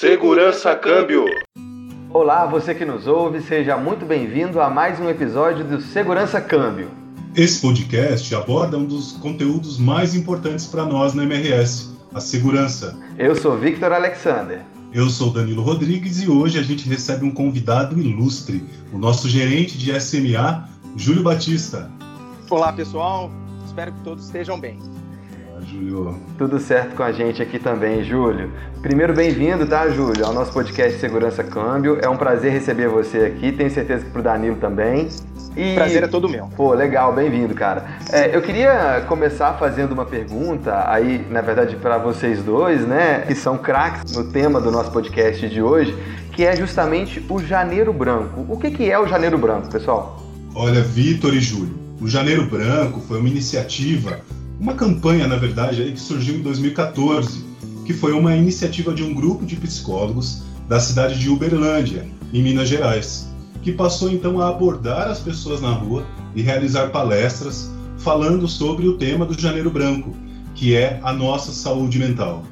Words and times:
Segurança 0.00 0.76
Câmbio. 0.76 1.24
Olá, 2.14 2.46
você 2.46 2.72
que 2.72 2.84
nos 2.84 3.08
ouve, 3.08 3.42
seja 3.42 3.76
muito 3.76 4.06
bem-vindo 4.06 4.60
a 4.60 4.70
mais 4.70 5.00
um 5.00 5.10
episódio 5.10 5.64
do 5.64 5.80
Segurança 5.80 6.40
Câmbio. 6.40 6.88
Esse 7.34 7.60
podcast 7.60 8.32
aborda 8.32 8.78
um 8.78 8.84
dos 8.84 9.14
conteúdos 9.14 9.76
mais 9.76 10.14
importantes 10.14 10.68
para 10.68 10.84
nós 10.84 11.14
na 11.14 11.24
MRS, 11.24 11.98
a 12.14 12.20
segurança. 12.20 12.96
Eu 13.18 13.34
sou 13.34 13.58
Victor 13.58 13.92
Alexander. 13.92 14.62
Eu 14.94 15.10
sou 15.10 15.32
Danilo 15.32 15.62
Rodrigues 15.62 16.22
e 16.22 16.30
hoje 16.30 16.60
a 16.60 16.62
gente 16.62 16.88
recebe 16.88 17.24
um 17.24 17.32
convidado 17.32 17.98
ilustre, 17.98 18.64
o 18.92 18.98
nosso 18.98 19.28
gerente 19.28 19.76
de 19.76 20.00
SMA, 20.00 20.68
Júlio 20.96 21.24
Batista. 21.24 21.90
Olá, 22.48 22.72
pessoal. 22.72 23.32
Espero 23.66 23.92
que 23.92 24.00
todos 24.04 24.26
estejam 24.26 24.60
bem. 24.60 24.78
Júlio. 25.60 26.18
Tudo 26.36 26.58
certo 26.58 26.94
com 26.94 27.02
a 27.02 27.12
gente 27.12 27.42
aqui 27.42 27.58
também, 27.58 28.04
Júlio. 28.04 28.50
Primeiro, 28.82 29.14
bem-vindo, 29.14 29.66
tá, 29.66 29.88
Júlio, 29.88 30.24
ao 30.24 30.32
nosso 30.32 30.52
podcast 30.52 30.98
Segurança 30.98 31.42
Câmbio. 31.42 31.98
É 32.00 32.08
um 32.08 32.16
prazer 32.16 32.52
receber 32.52 32.88
você 32.88 33.18
aqui, 33.18 33.52
tenho 33.52 33.70
certeza 33.70 34.04
que 34.04 34.10
pro 34.10 34.22
Danilo 34.22 34.56
também. 34.56 35.08
E... 35.56 35.74
Prazer 35.74 36.04
é 36.04 36.06
todo 36.06 36.28
meu. 36.28 36.46
Pô, 36.56 36.72
legal, 36.72 37.12
bem-vindo, 37.12 37.54
cara. 37.54 37.84
É, 38.12 38.34
eu 38.36 38.40
queria 38.40 39.04
começar 39.08 39.54
fazendo 39.54 39.92
uma 39.92 40.04
pergunta 40.04 40.88
aí, 40.88 41.26
na 41.30 41.40
verdade, 41.40 41.76
para 41.76 41.98
vocês 41.98 42.42
dois, 42.42 42.86
né, 42.86 43.24
que 43.26 43.34
são 43.34 43.58
craques 43.58 44.16
no 44.16 44.30
tema 44.30 44.60
do 44.60 44.70
nosso 44.70 44.92
podcast 44.92 45.48
de 45.48 45.60
hoje, 45.60 45.96
que 46.32 46.44
é 46.44 46.54
justamente 46.54 47.24
o 47.28 47.40
Janeiro 47.40 47.92
Branco. 47.92 48.46
O 48.48 48.56
que, 48.58 48.70
que 48.70 48.90
é 48.90 48.98
o 48.98 49.06
Janeiro 49.06 49.36
Branco, 49.36 49.68
pessoal? 49.68 50.22
Olha, 50.54 50.80
Vitor 50.80 51.34
e 51.34 51.40
Júlio, 51.40 51.74
o 52.00 52.06
Janeiro 52.06 52.46
Branco 52.46 53.00
foi 53.00 53.18
uma 53.18 53.28
iniciativa 53.28 54.20
uma 54.60 54.74
campanha, 54.74 55.26
na 55.26 55.36
verdade, 55.36 55.92
que 55.92 56.00
surgiu 56.00 56.36
em 56.36 56.42
2014, 56.42 57.44
que 57.86 57.92
foi 57.92 58.12
uma 58.12 58.34
iniciativa 58.34 58.92
de 58.92 59.02
um 59.02 59.14
grupo 59.14 59.46
de 59.46 59.56
psicólogos 59.56 60.42
da 60.68 60.80
cidade 60.80 61.18
de 61.18 61.30
Uberlândia, 61.30 62.06
em 62.32 62.42
Minas 62.42 62.68
Gerais, 62.68 63.28
que 63.62 63.72
passou 63.72 64.10
então 64.10 64.40
a 64.40 64.48
abordar 64.48 65.08
as 65.08 65.20
pessoas 65.20 65.60
na 65.60 65.72
rua 65.72 66.04
e 66.34 66.42
realizar 66.42 66.88
palestras 66.88 67.70
falando 67.98 68.46
sobre 68.46 68.86
o 68.86 68.98
tema 68.98 69.24
do 69.24 69.40
Janeiro 69.40 69.70
Branco, 69.70 70.14
que 70.54 70.74
é 70.74 71.00
a 71.02 71.12
nossa 71.12 71.52
saúde 71.52 71.98
mental 71.98 72.44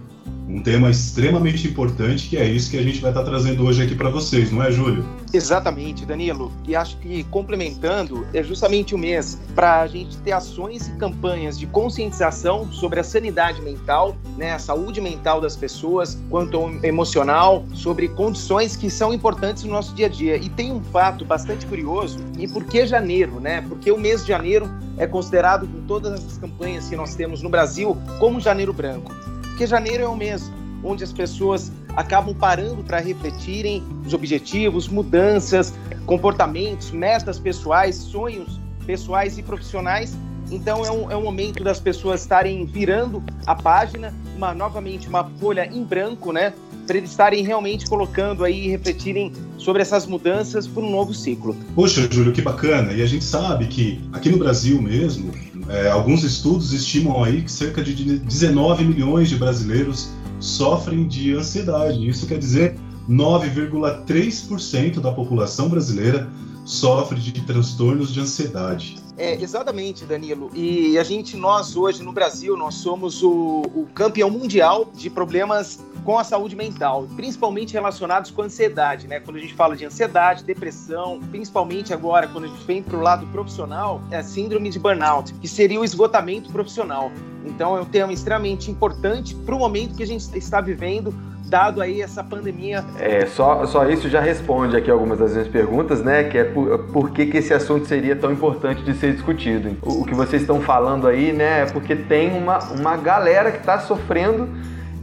um 0.48 0.62
tema 0.62 0.90
extremamente 0.90 1.66
importante, 1.66 2.28
que 2.28 2.36
é 2.36 2.44
isso 2.44 2.70
que 2.70 2.78
a 2.78 2.82
gente 2.82 3.00
vai 3.00 3.10
estar 3.10 3.24
trazendo 3.24 3.64
hoje 3.64 3.82
aqui 3.82 3.94
para 3.94 4.08
vocês, 4.08 4.52
não 4.52 4.62
é, 4.62 4.70
Júlio? 4.70 5.04
Exatamente, 5.32 6.06
Danilo. 6.06 6.52
E 6.66 6.76
acho 6.76 6.96
que 6.98 7.24
complementando, 7.24 8.26
é 8.32 8.42
justamente 8.42 8.94
o 8.94 8.98
mês 8.98 9.38
para 9.54 9.80
a 9.80 9.86
gente 9.86 10.16
ter 10.18 10.32
ações 10.32 10.86
e 10.86 10.92
campanhas 10.92 11.58
de 11.58 11.66
conscientização 11.66 12.70
sobre 12.72 13.00
a 13.00 13.04
sanidade 13.04 13.60
mental, 13.60 14.16
né, 14.36 14.52
a 14.52 14.58
saúde 14.58 15.00
mental 15.00 15.40
das 15.40 15.56
pessoas, 15.56 16.16
quanto 16.30 16.56
emocional, 16.84 17.64
sobre 17.74 18.08
condições 18.08 18.76
que 18.76 18.88
são 18.88 19.12
importantes 19.12 19.64
no 19.64 19.70
nosso 19.70 19.94
dia 19.94 20.06
a 20.06 20.08
dia. 20.08 20.36
E 20.36 20.48
tem 20.48 20.72
um 20.72 20.82
fato 20.82 21.24
bastante 21.24 21.66
curioso, 21.66 22.18
e 22.38 22.46
por 22.46 22.64
que 22.64 22.86
janeiro, 22.86 23.40
né? 23.40 23.64
Porque 23.68 23.90
o 23.90 23.98
mês 23.98 24.22
de 24.22 24.28
janeiro 24.28 24.70
é 24.96 25.06
considerado, 25.06 25.66
com 25.66 25.80
todas 25.86 26.24
as 26.24 26.38
campanhas 26.38 26.88
que 26.88 26.96
nós 26.96 27.14
temos 27.14 27.42
no 27.42 27.48
Brasil, 27.48 27.96
como 28.18 28.40
janeiro 28.40 28.72
branco. 28.72 29.12
Porque 29.56 29.66
janeiro 29.66 30.02
é 30.02 30.06
o 30.06 30.14
mês 30.14 30.52
onde 30.84 31.02
as 31.02 31.14
pessoas 31.14 31.72
acabam 31.96 32.34
parando 32.34 32.84
para 32.84 32.98
refletirem 32.98 33.82
os 34.04 34.12
objetivos, 34.12 34.86
mudanças, 34.86 35.72
comportamentos, 36.04 36.90
metas 36.90 37.38
pessoais, 37.38 37.96
sonhos 37.96 38.60
pessoais 38.84 39.38
e 39.38 39.42
profissionais. 39.42 40.14
Então 40.50 40.84
é 40.84 40.92
um, 40.92 41.10
é 41.10 41.16
um 41.16 41.22
momento 41.22 41.64
das 41.64 41.80
pessoas 41.80 42.20
estarem 42.20 42.66
virando 42.66 43.24
a 43.46 43.54
página, 43.54 44.12
uma, 44.36 44.52
novamente 44.52 45.08
uma 45.08 45.24
folha 45.40 45.66
em 45.66 45.82
branco, 45.82 46.34
né? 46.34 46.52
Para 46.86 46.98
eles 46.98 47.08
estarem 47.08 47.42
realmente 47.42 47.86
colocando 47.86 48.44
aí 48.44 48.66
e 48.66 48.68
refletirem 48.68 49.32
sobre 49.56 49.80
essas 49.80 50.04
mudanças 50.04 50.66
para 50.66 50.82
um 50.82 50.90
novo 50.90 51.14
ciclo. 51.14 51.56
Poxa, 51.74 52.06
Júlio, 52.12 52.30
que 52.30 52.42
bacana. 52.42 52.92
E 52.92 53.00
a 53.00 53.06
gente 53.06 53.24
sabe 53.24 53.68
que 53.68 54.06
aqui 54.12 54.28
no 54.28 54.36
Brasil 54.36 54.82
mesmo, 54.82 55.32
é, 55.68 55.88
alguns 55.88 56.22
estudos 56.22 56.72
estimam 56.72 57.24
aí 57.24 57.42
que 57.42 57.50
cerca 57.50 57.82
de 57.82 58.18
19 58.18 58.84
milhões 58.84 59.28
de 59.28 59.36
brasileiros 59.36 60.10
sofrem 60.38 61.06
de 61.06 61.34
ansiedade. 61.34 62.08
Isso 62.08 62.26
quer 62.26 62.38
dizer 62.38 62.78
9,3% 63.08 65.00
da 65.00 65.12
população 65.12 65.68
brasileira 65.68 66.28
sofre 66.64 67.20
de 67.20 67.32
transtornos 67.42 68.12
de 68.12 68.20
ansiedade. 68.20 68.96
É, 69.18 69.34
exatamente, 69.34 70.04
Danilo. 70.04 70.50
E 70.54 70.98
a 70.98 71.02
gente, 71.02 71.36
nós 71.36 71.76
hoje 71.76 72.02
no 72.02 72.12
Brasil, 72.12 72.56
nós 72.56 72.74
somos 72.74 73.22
o, 73.22 73.62
o 73.74 73.88
campeão 73.94 74.28
mundial 74.28 74.90
de 74.94 75.08
problemas 75.08 75.80
com 76.04 76.18
a 76.18 76.24
saúde 76.24 76.54
mental, 76.54 77.08
principalmente 77.16 77.72
relacionados 77.72 78.30
com 78.30 78.42
ansiedade, 78.42 79.08
né? 79.08 79.18
Quando 79.18 79.38
a 79.38 79.40
gente 79.40 79.54
fala 79.54 79.74
de 79.74 79.84
ansiedade, 79.84 80.44
depressão, 80.44 81.20
principalmente 81.30 81.92
agora 81.92 82.28
quando 82.28 82.44
a 82.44 82.48
gente 82.48 82.64
vem 82.64 82.82
para 82.82 82.96
o 82.96 83.00
lado 83.00 83.26
profissional, 83.28 84.00
é 84.10 84.18
a 84.18 84.22
síndrome 84.22 84.70
de 84.70 84.78
burnout, 84.78 85.34
que 85.34 85.48
seria 85.48 85.80
o 85.80 85.84
esgotamento 85.84 86.52
profissional. 86.52 87.10
Então 87.46 87.76
é 87.76 87.80
um 87.80 87.84
tema 87.84 88.12
extremamente 88.12 88.70
importante 88.70 89.34
para 89.34 89.54
o 89.54 89.58
momento 89.58 89.96
que 89.96 90.02
a 90.02 90.06
gente 90.06 90.36
está 90.36 90.60
vivendo 90.60 91.14
dado 91.46 91.80
aí 91.80 92.02
essa 92.02 92.22
pandemia. 92.22 92.84
É, 92.98 93.24
só, 93.26 93.64
só 93.66 93.88
isso 93.88 94.08
já 94.08 94.20
responde 94.20 94.76
aqui 94.76 94.90
algumas 94.90 95.18
das 95.18 95.32
minhas 95.32 95.48
perguntas, 95.48 96.02
né? 96.02 96.24
Que 96.24 96.38
é 96.38 96.44
por, 96.44 96.78
por 96.86 97.10
que, 97.10 97.26
que 97.26 97.38
esse 97.38 97.54
assunto 97.54 97.86
seria 97.86 98.16
tão 98.16 98.32
importante 98.32 98.82
de 98.82 98.92
ser 98.94 99.12
discutido. 99.12 99.76
O, 99.82 100.02
o 100.02 100.04
que 100.04 100.14
vocês 100.14 100.42
estão 100.42 100.60
falando 100.60 101.06
aí, 101.06 101.32
né? 101.32 101.62
É 101.62 101.66
porque 101.66 101.94
tem 101.94 102.36
uma, 102.36 102.58
uma 102.70 102.96
galera 102.96 103.50
que 103.52 103.58
está 103.58 103.78
sofrendo 103.78 104.48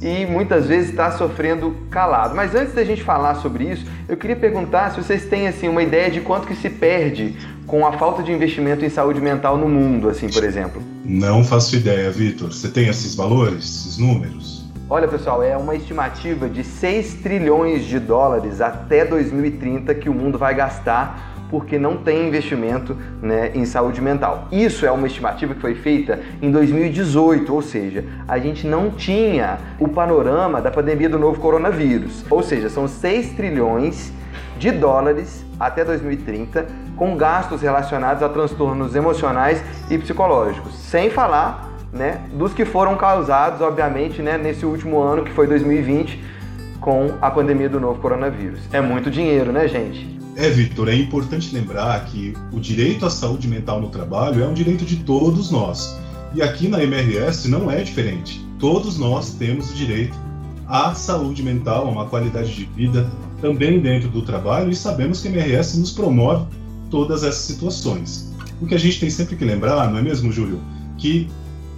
e 0.03 0.25
muitas 0.25 0.67
vezes 0.67 0.89
está 0.89 1.11
sofrendo 1.11 1.73
calado. 1.89 2.35
Mas 2.35 2.53
antes 2.53 2.73
da 2.73 2.83
gente 2.83 3.01
falar 3.01 3.35
sobre 3.35 3.63
isso, 3.63 3.85
eu 4.07 4.17
queria 4.17 4.35
perguntar 4.35 4.91
se 4.91 5.01
vocês 5.01 5.25
têm 5.25 5.47
assim 5.47 5.69
uma 5.69 5.81
ideia 5.81 6.11
de 6.11 6.19
quanto 6.19 6.45
que 6.45 6.55
se 6.55 6.69
perde 6.69 7.37
com 7.65 7.87
a 7.87 7.93
falta 7.93 8.21
de 8.21 8.31
investimento 8.31 8.83
em 8.83 8.89
saúde 8.89 9.21
mental 9.21 9.57
no 9.57 9.69
mundo, 9.69 10.09
assim, 10.09 10.27
por 10.29 10.43
exemplo. 10.43 10.83
Não 11.05 11.41
faço 11.41 11.77
ideia, 11.77 12.11
Vitor. 12.11 12.51
Você 12.51 12.67
tem 12.67 12.89
esses 12.89 13.15
valores, 13.15 13.63
esses 13.63 13.97
números? 13.97 14.65
Olha, 14.89 15.07
pessoal, 15.07 15.41
é 15.41 15.55
uma 15.55 15.73
estimativa 15.73 16.49
de 16.49 16.63
6 16.63 17.15
trilhões 17.15 17.85
de 17.85 17.97
dólares 17.97 18.59
até 18.59 19.05
2030 19.05 19.95
que 19.95 20.09
o 20.09 20.13
mundo 20.13 20.37
vai 20.37 20.53
gastar 20.53 21.32
porque 21.53 21.77
não 21.77 21.97
tem 21.97 22.27
investimento 22.27 22.97
né, 23.21 23.51
em 23.53 23.63
saúde 23.63 24.01
mental. 24.01 24.47
Isso 24.51 24.87
é 24.87 24.91
uma 24.91 25.05
estimativa 25.05 25.53
que 25.53 25.61
foi 25.61 25.75
feita 25.75 26.19
em 26.41 26.49
2018, 26.49 27.53
ou 27.53 27.61
seja, 27.61 28.03
a 28.27 28.39
gente 28.39 28.65
não 28.65 28.89
tinha 28.89 29.59
o 29.79 29.87
panorama 29.87 30.59
da 30.59 30.71
pandemia 30.71 31.07
do 31.07 31.19
novo 31.19 31.39
coronavírus. 31.39 32.25
Ou 32.27 32.41
seja, 32.41 32.71
são 32.71 32.87
6 32.87 33.33
trilhões 33.33 34.11
de 34.57 34.71
dólares 34.71 35.45
até 35.59 35.85
2030 35.85 36.65
com 36.97 37.15
gastos 37.15 37.61
relacionados 37.61 38.23
a 38.23 38.29
transtornos 38.29 38.95
emocionais 38.95 39.63
e 39.91 39.97
psicológicos, 39.99 40.73
sem 40.73 41.11
falar 41.11 41.69
né, 41.93 42.21
dos 42.33 42.51
que 42.51 42.65
foram 42.65 42.95
causados, 42.95 43.61
obviamente, 43.61 44.23
né, 44.23 44.39
nesse 44.39 44.65
último 44.65 44.99
ano 44.99 45.23
que 45.23 45.31
foi 45.31 45.45
2020 45.45 46.19
com 46.81 47.11
a 47.21 47.29
pandemia 47.29 47.69
do 47.69 47.79
novo 47.79 48.01
coronavírus. 48.01 48.59
É 48.73 48.81
muito 48.81 49.11
dinheiro, 49.11 49.51
né, 49.51 49.67
gente? 49.67 50.22
É, 50.35 50.49
Victor, 50.49 50.89
é 50.89 50.95
importante 50.95 51.53
lembrar 51.53 52.05
que 52.05 52.33
o 52.51 52.59
direito 52.59 53.05
à 53.05 53.09
saúde 53.09 53.47
mental 53.47 53.79
no 53.79 53.89
trabalho 53.89 54.43
é 54.43 54.47
um 54.47 54.53
direito 54.53 54.83
de 54.83 54.97
todos 54.97 55.51
nós. 55.51 55.95
E 56.33 56.41
aqui 56.41 56.67
na 56.67 56.83
MRS 56.83 57.47
não 57.47 57.69
é 57.69 57.83
diferente. 57.83 58.43
Todos 58.57 58.97
nós 58.97 59.35
temos 59.35 59.69
o 59.69 59.75
direito 59.75 60.17
à 60.67 60.95
saúde 60.95 61.43
mental, 61.43 61.87
a 61.87 61.91
uma 61.91 62.05
qualidade 62.07 62.55
de 62.55 62.65
vida 62.65 63.07
também 63.41 63.79
dentro 63.79 64.09
do 64.09 64.23
trabalho 64.23 64.71
e 64.71 64.75
sabemos 64.75 65.21
que 65.21 65.27
a 65.27 65.31
MRS 65.31 65.77
nos 65.77 65.91
promove 65.91 66.47
todas 66.89 67.23
essas 67.23 67.43
situações. 67.43 68.33
O 68.59 68.65
que 68.65 68.73
a 68.73 68.79
gente 68.79 68.99
tem 68.99 69.11
sempre 69.11 69.35
que 69.35 69.45
lembrar, 69.45 69.91
não 69.91 69.99
é 69.99 70.01
mesmo, 70.01 70.31
Júlio? 70.31 70.59
Que 70.97 71.29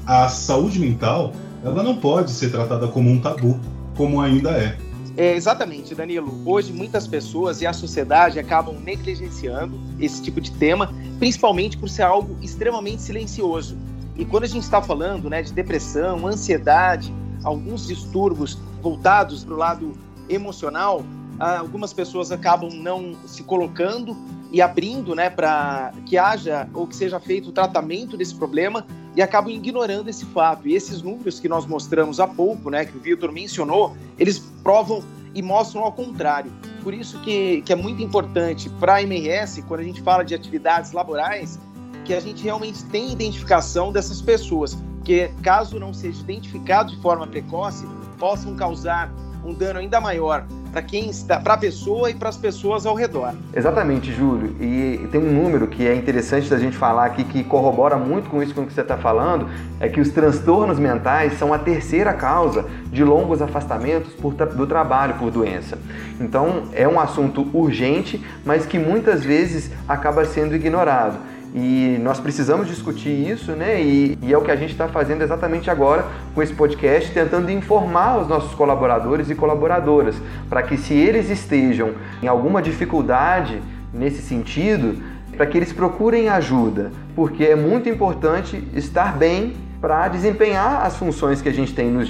a 0.06 0.30
saúde 0.30 0.80
mental 0.80 1.34
ela 1.64 1.84
não 1.84 1.98
pode 1.98 2.32
ser 2.32 2.52
tratada 2.52 2.88
como 2.88 3.10
um 3.10 3.20
tabu, 3.20 3.60
como 3.98 4.22
ainda 4.22 4.52
é. 4.52 4.78
É, 5.18 5.34
exatamente, 5.34 5.96
Danilo. 5.96 6.42
Hoje 6.45 6.74
muitas 6.74 7.07
pessoas 7.07 7.62
e 7.62 7.68
a 7.68 7.72
sociedade 7.72 8.38
acabam 8.38 8.75
negligenciando 8.80 9.80
esse 10.00 10.22
tipo 10.22 10.42
de 10.42 10.51
tema, 10.51 10.94
principalmente 11.19 11.78
por 11.78 11.89
ser 11.89 12.04
algo 12.04 12.36
extremamente 12.42 13.01
silencioso. 13.01 13.78
E 14.18 14.25
quando 14.25 14.44
a 14.44 14.48
gente 14.48 14.63
está 14.63 14.81
falando 14.81 15.30
né, 15.30 15.42
de 15.42 15.54
depressão, 15.54 16.28
ansiedade, 16.28 17.13
alguns 17.44 17.88
distúrbios 17.88 18.57
voltados 18.81 19.44
para 19.44 19.54
o 19.54 19.57
lado 19.57 19.94
emocional, 20.28 21.06
ah, 21.39 21.60
algumas 21.60 21.94
pessoas 21.94 22.31
acabam 22.31 22.69
não 22.69 23.13
se 23.25 23.44
colocando 23.44 24.16
e 24.51 24.62
abrindo 24.62 25.16
né, 25.16 25.30
para 25.30 25.94
que 26.06 26.18
haja 26.18 26.68
ou 26.74 26.88
que 26.88 26.95
seja 26.95 27.19
feito 27.19 27.50
o 27.50 27.51
tratamento 27.51 28.18
desse 28.18 28.36
problema 28.36 28.86
e 29.15 29.21
acabam 29.21 29.51
ignorando 29.51 30.09
esse 30.09 30.25
fato. 30.25 30.67
E 30.67 30.75
esses 30.75 31.01
números 31.01 31.39
que 31.39 31.47
nós 31.47 31.65
mostramos 31.65 32.19
há 32.19 32.27
pouco, 32.27 32.69
né, 32.69 32.85
que 32.85 32.97
o 32.97 33.00
Vitor 33.00 33.31
mencionou, 33.31 33.95
eles 34.19 34.39
provam 34.63 35.03
e 35.33 35.41
mostram 35.41 35.83
ao 35.83 35.91
contrário. 35.91 36.51
Por 36.83 36.94
isso 36.94 37.19
que, 37.21 37.62
que 37.62 37.73
é 37.73 37.75
muito 37.75 38.01
importante 38.01 38.69
para 38.69 38.95
a 38.95 39.03
MRS, 39.03 39.62
quando 39.63 39.79
a 39.79 39.83
gente 39.83 40.01
fala 40.01 40.23
de 40.23 40.35
atividades 40.35 40.91
laborais, 40.91 41.59
que 42.03 42.13
a 42.13 42.19
gente 42.19 42.44
realmente 42.44 42.83
tenha 42.85 43.12
identificação 43.12 43.91
dessas 43.91 44.21
pessoas, 44.21 44.77
que 45.03 45.29
caso 45.41 45.79
não 45.79 45.94
seja 45.94 46.21
identificado 46.21 46.91
de 46.91 47.01
forma 47.01 47.25
precoce, 47.25 47.85
possam 48.19 48.56
causar 48.56 49.12
um 49.44 49.53
dano 49.53 49.79
ainda 49.79 50.00
maior 50.00 50.45
para 50.75 50.81
quem 50.81 51.10
está, 51.10 51.39
para 51.39 51.54
a 51.54 51.57
pessoa 51.57 52.10
e 52.10 52.13
para 52.13 52.27
as 52.27 52.36
pessoas 52.36 52.86
ao 52.86 52.95
redor. 52.95 53.33
Exatamente, 53.54 54.12
Júlio. 54.12 54.54
E 54.60 55.07
tem 55.10 55.22
um 55.22 55.31
número 55.31 55.68
que 55.68 55.88
é 55.88 55.95
interessante 55.95 56.50
da 56.50 56.60
gente 56.60 56.75
falar 56.75 57.06
aqui 57.06 57.24
que 57.24 57.45
corrobora 57.45 57.95
muito 57.95 58.30
com 58.30 58.44
isso 58.44 58.54
com 58.54 58.66
que 58.66 58.74
você 58.74 58.81
está 58.81 58.98
falando, 58.98 59.48
é 59.80 59.88
que 59.88 60.01
os 60.01 60.10
transtornos 60.10 60.77
mentais 60.77 61.39
são 61.39 61.54
a 61.54 61.57
terceira 61.57 62.12
causa 62.12 62.66
de 62.92 63.06
longos 63.06 63.42
afastamentos 63.42 64.12
por, 64.16 64.33
do 64.33 64.68
trabalho 64.68 65.13
por 65.13 65.31
doença. 65.31 65.80
Então 66.19 66.63
é 66.74 66.86
um 66.86 67.00
assunto 67.00 67.48
urgente, 67.54 68.22
mas 68.44 68.66
que 68.66 68.77
muitas 68.77 69.24
vezes 69.24 69.72
acaba 69.88 70.25
sendo 70.25 70.57
ignorado. 70.57 71.18
E 71.53 71.97
nós 72.01 72.19
precisamos 72.19 72.68
discutir 72.68 73.09
isso, 73.09 73.51
né? 73.51 73.81
E, 73.81 74.18
e 74.21 74.33
é 74.33 74.38
o 74.38 74.42
que 74.42 74.51
a 74.51 74.56
gente 74.56 74.71
está 74.71 74.88
fazendo 74.88 75.21
exatamente 75.21 75.69
agora 75.69 76.06
com 76.33 76.42
esse 76.42 76.53
podcast, 76.53 77.12
tentando 77.12 77.50
informar 77.51 78.19
os 78.19 78.27
nossos 78.27 78.53
colaboradores 78.53 79.30
e 79.30 79.36
colaboradoras, 79.36 80.15
para 80.50 80.63
que 80.63 80.77
se 80.77 80.94
eles 80.94 81.30
estejam 81.30 81.94
em 82.21 82.27
alguma 82.27 82.62
dificuldade 82.62 83.62
nesse 83.94 84.21
sentido, 84.21 85.01
para 85.36 85.45
que 85.45 85.57
eles 85.57 85.71
procurem 85.71 86.30
ajuda, 86.30 86.92
porque 87.15 87.44
é 87.44 87.56
muito 87.56 87.89
importante 87.89 88.62
estar 88.74 89.18
bem 89.18 89.53
para 89.80 90.07
desempenhar 90.07 90.86
as 90.86 90.95
funções 90.95 91.41
que 91.41 91.50
a 91.50 91.53
gente 91.53 91.74
tem 91.74 91.91
nos 91.91 92.09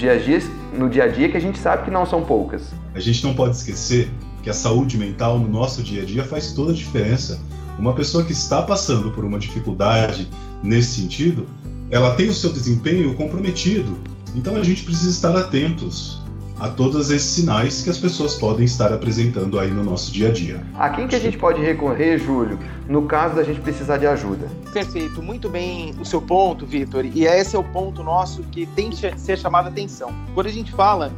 no 0.74 0.90
dia 0.90 1.04
a 1.04 1.08
dia, 1.08 1.30
que 1.30 1.38
a 1.38 1.42
gente 1.42 1.60
sabe 1.60 1.84
que 1.84 1.92
não 1.92 2.06
são 2.06 2.24
poucas. 2.24 2.72
A 2.94 3.00
gente 3.00 3.24
não 3.24 3.34
pode 3.34 3.56
esquecer 3.56 4.10
que 4.42 4.50
a 4.50 4.54
saúde 4.54 4.98
mental 4.98 5.40
no 5.40 5.48
nosso 5.48 5.82
dia 5.82 6.04
a 6.04 6.06
dia 6.06 6.24
faz 6.24 6.54
toda 6.54 6.72
a 6.72 6.76
diferença 6.76 7.40
uma 7.78 7.94
pessoa 7.94 8.24
que 8.24 8.32
está 8.32 8.62
passando 8.62 9.12
por 9.12 9.26
uma 9.26 9.40
dificuldade 9.40 10.30
nesse 10.64 11.02
sentido, 11.02 11.46
ela 11.90 12.16
tem 12.16 12.30
o 12.30 12.34
seu 12.34 12.52
desempenho 12.52 13.14
comprometido. 13.16 13.98
Então 14.36 14.56
a 14.56 14.64
gente 14.64 14.84
precisa 14.84 15.10
estar 15.10 15.36
atentos 15.38 16.22
a 16.60 16.70
todos 16.70 17.12
esses 17.12 17.30
sinais 17.30 17.82
que 17.82 17.90
as 17.90 17.98
pessoas 17.98 18.36
podem 18.36 18.66
estar 18.66 18.92
apresentando 18.94 19.60
aí 19.60 19.70
no 19.70 19.84
nosso 19.84 20.12
dia 20.12 20.30
a 20.30 20.32
dia. 20.32 20.66
A 20.76 20.90
quem 20.90 21.08
que 21.08 21.16
a 21.16 21.20
gente 21.20 21.38
pode 21.38 21.62
recorrer, 21.62 22.18
Júlio, 22.18 22.58
no 22.88 23.04
caso 23.04 23.36
da 23.36 23.44
gente 23.44 23.60
precisar 23.60 23.98
de 23.98 24.08
ajuda? 24.08 24.48
Perfeito, 24.72 25.22
muito 25.22 25.50
bem 25.50 25.94
o 26.00 26.06
seu 26.06 26.22
ponto, 26.22 26.66
Vitor. 26.66 27.06
E 27.06 27.26
esse 27.26 27.56
é 27.56 27.60
o 27.60 27.64
ponto 27.64 28.04
nosso 28.04 28.42
que 28.44 28.66
tem 28.68 28.90
que 28.90 29.20
ser 29.20 29.38
chamado 29.38 29.66
a 29.66 29.70
atenção. 29.70 30.14
Quando 30.34 30.48
a 30.48 30.52
gente 30.52 30.72
fala 30.72 31.12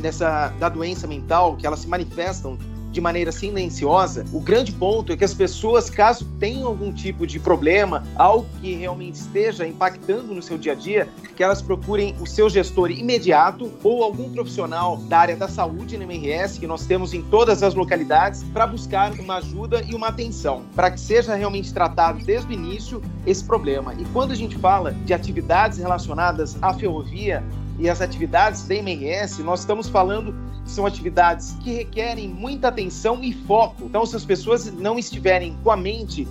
dessa 0.00 0.52
da 0.60 0.68
doença 0.68 1.06
mental, 1.06 1.56
que 1.56 1.66
elas 1.66 1.80
se 1.80 1.88
manifestam 1.88 2.56
de 2.90 3.00
maneira 3.00 3.30
silenciosa, 3.30 4.24
o 4.32 4.40
grande 4.40 4.72
ponto 4.72 5.12
é 5.12 5.16
que 5.16 5.24
as 5.24 5.34
pessoas, 5.34 5.90
caso 5.90 6.24
tenham 6.38 6.66
algum 6.66 6.92
tipo 6.92 7.26
de 7.26 7.38
problema, 7.38 8.02
algo 8.16 8.46
que 8.60 8.74
realmente 8.74 9.16
esteja 9.16 9.66
impactando 9.66 10.34
no 10.34 10.42
seu 10.42 10.58
dia 10.58 10.72
a 10.72 10.74
dia, 10.74 11.08
que 11.36 11.42
elas 11.42 11.62
procurem 11.62 12.14
o 12.20 12.26
seu 12.26 12.48
gestor 12.48 12.90
imediato 12.90 13.70
ou 13.82 14.02
algum 14.02 14.30
profissional 14.30 14.96
da 14.96 15.18
área 15.18 15.36
da 15.36 15.48
saúde 15.48 15.96
na 15.96 16.04
MRS, 16.04 16.58
que 16.58 16.66
nós 16.66 16.86
temos 16.86 17.12
em 17.12 17.22
todas 17.22 17.62
as 17.62 17.74
localidades, 17.74 18.42
para 18.52 18.66
buscar 18.66 19.12
uma 19.12 19.36
ajuda 19.36 19.82
e 19.82 19.94
uma 19.94 20.08
atenção, 20.08 20.62
para 20.74 20.90
que 20.90 21.00
seja 21.00 21.34
realmente 21.34 21.72
tratado 21.72 22.24
desde 22.24 22.50
o 22.50 22.52
início 22.52 23.02
esse 23.26 23.44
problema. 23.44 23.94
E 23.94 24.04
quando 24.06 24.32
a 24.32 24.34
gente 24.34 24.56
fala 24.56 24.92
de 24.92 25.12
atividades 25.12 25.78
relacionadas 25.78 26.56
à 26.62 26.72
ferrovia, 26.74 27.44
e 27.78 27.88
as 27.88 28.00
atividades 28.00 28.66
da 28.66 28.74
MRS, 28.74 29.42
nós 29.42 29.60
estamos 29.60 29.88
falando 29.88 30.34
que 30.64 30.70
são 30.70 30.84
atividades 30.84 31.56
que 31.62 31.72
requerem 31.72 32.28
muita 32.28 32.68
atenção 32.68 33.22
e 33.22 33.32
foco. 33.32 33.84
Então, 33.84 34.04
se 34.04 34.16
as 34.16 34.24
pessoas 34.24 34.72
não 34.72 34.98
estiverem 34.98 35.56
com 35.62 35.70
a 35.70 35.76
mente 35.76 36.26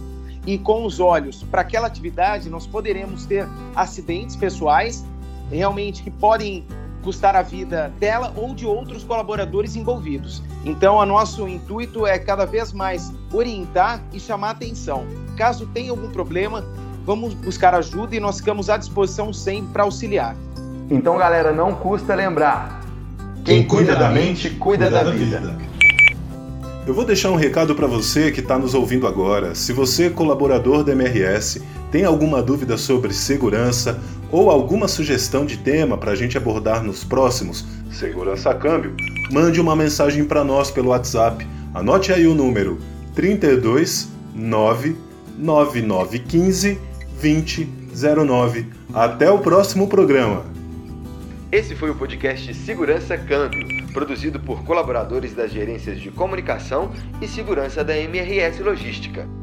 e 0.46 0.58
com 0.58 0.86
os 0.86 1.00
olhos 1.00 1.44
para 1.44 1.62
aquela 1.62 1.88
atividade, 1.88 2.50
nós 2.50 2.68
poderemos 2.68 3.26
ter 3.26 3.48
acidentes 3.76 4.36
pessoais 4.36 5.06
realmente 5.50 6.04
que 6.04 6.12
podem 6.12 6.66
custar 7.02 7.36
a 7.38 7.42
vida 7.42 7.94
dela 8.00 8.34
ou 8.36 8.54
de 8.54 8.66
outros 8.66 9.04
colaboradores 9.04 9.78
envolvidos. 9.78 10.44
Então, 10.66 10.98
o 10.98 11.06
nosso 11.06 11.48
intuito 11.48 12.06
é 12.06 12.20
cada 12.20 12.46
vez 12.46 12.74
mais 12.74 13.14
orientar 13.32 14.04
e 14.12 14.20
chamar 14.20 14.52
atenção. 14.52 15.06
Caso 15.38 15.66
tenha 15.68 15.92
algum 15.92 16.10
problema, 16.10 16.66
vamos 17.06 17.34
buscar 17.34 17.74
ajuda 17.74 18.16
e 18.16 18.20
nós 18.20 18.40
ficamos 18.40 18.70
à 18.70 18.76
disposição 18.76 19.32
sempre 19.32 19.72
para 19.72 19.84
auxiliar. 19.84 20.36
Então, 20.90 21.18
galera, 21.18 21.52
não 21.52 21.74
custa 21.74 22.16
lembrar. 22.16 22.82
Quem, 23.44 23.60
Quem 23.60 23.68
cuida, 23.68 23.94
da 23.96 24.10
mente, 24.10 24.50
cuida, 24.52 24.86
cuida 24.86 24.90
da, 24.90 25.04
da 25.04 25.12
vida. 25.12 25.40
vida. 25.40 25.58
Eu 26.86 26.94
vou 26.94 27.04
deixar 27.04 27.30
um 27.32 27.36
recado 27.36 27.76
para 27.76 27.86
você 27.86 28.32
que 28.32 28.40
está 28.40 28.58
nos 28.58 28.74
ouvindo 28.74 29.06
agora. 29.06 29.54
Se 29.54 29.74
você, 29.74 30.10
colaborador 30.10 30.86
da 30.86 30.94
MRS, 30.94 31.62
tem 31.92 32.06
alguma 32.06 32.42
dúvida 32.42 32.78
sobre 32.78 33.14
segurança 33.14 34.00
ou 34.32 34.50
alguma 34.50 34.88
sugestão 34.88 35.46
de 35.46 35.58
tema 35.58 35.98
para 35.98 36.14
a 36.14 36.16
gente 36.16 36.38
abordar 36.38 36.82
nos 36.84 37.04
próximos 37.04 37.66
Segurança 37.92 38.54
Câmbio, 38.54 38.96
mande 39.32 39.60
uma 39.60 39.76
mensagem 39.76 40.24
para 40.24 40.42
nós 40.44 40.70
pelo 40.72 40.90
WhatsApp. 40.90 41.48
Anote 41.74 42.14
aí 42.14 42.28
o 42.28 42.36
número 42.36 42.78
32 43.16 44.08
99915 44.36 46.78
2009. 47.20 48.68
Até 48.94 49.32
o 49.32 49.40
próximo 49.40 49.88
programa. 49.88 50.57
Esse 51.50 51.76
foi 51.76 51.90
o 51.90 51.96
podcast 51.96 52.54
Segurança 52.54 53.18
Câmbio, 53.18 53.66
produzido 53.94 54.38
por 54.38 54.66
colaboradores 54.66 55.34
das 55.34 55.50
gerências 55.50 55.98
de 55.98 56.12
comunicação 56.12 56.92
e 57.22 57.28
segurança 57.28 57.86
da 57.86 57.98
MRS 57.98 58.62
Logística. 58.62 59.37